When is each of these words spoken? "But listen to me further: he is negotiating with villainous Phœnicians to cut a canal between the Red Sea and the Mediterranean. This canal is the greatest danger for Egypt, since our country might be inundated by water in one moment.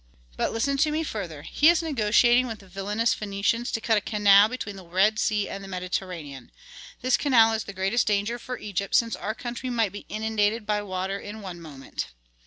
"But 0.35 0.51
listen 0.51 0.77
to 0.77 0.89
me 0.89 1.03
further: 1.03 1.43
he 1.43 1.69
is 1.69 1.83
negotiating 1.83 2.47
with 2.47 2.61
villainous 2.61 3.13
Phœnicians 3.13 3.71
to 3.71 3.79
cut 3.79 3.99
a 3.99 4.01
canal 4.01 4.49
between 4.49 4.75
the 4.75 4.83
Red 4.83 5.19
Sea 5.19 5.47
and 5.47 5.63
the 5.63 5.67
Mediterranean. 5.67 6.51
This 7.01 7.17
canal 7.17 7.53
is 7.53 7.65
the 7.65 7.71
greatest 7.73 8.07
danger 8.07 8.39
for 8.39 8.57
Egypt, 8.57 8.95
since 8.95 9.15
our 9.15 9.35
country 9.35 9.69
might 9.69 9.91
be 9.91 10.07
inundated 10.09 10.65
by 10.65 10.81
water 10.81 11.19
in 11.19 11.41
one 11.41 11.61
moment. 11.61 12.07